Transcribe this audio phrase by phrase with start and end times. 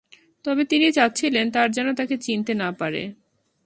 [0.45, 3.01] তবে তিনি চাচ্ছিলেন, তারা যেন তাঁকে চিনতে না পারে।